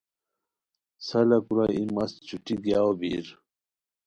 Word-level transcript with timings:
سالہ 1.05 1.37
کورا 1.45 1.65
ای 1.75 1.83
مسی 1.95 2.17
چھٹی 2.27 2.55
گیاؤ 2.63 2.91
بیر 2.99 3.25